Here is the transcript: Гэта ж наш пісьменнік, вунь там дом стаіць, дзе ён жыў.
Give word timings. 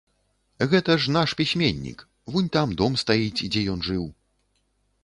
Гэта 0.71 0.95
ж 1.03 1.13
наш 1.17 1.35
пісьменнік, 1.41 1.99
вунь 2.33 2.51
там 2.59 2.75
дом 2.81 2.93
стаіць, 3.05 3.45
дзе 3.55 3.61
ён 3.77 3.89
жыў. 3.91 4.05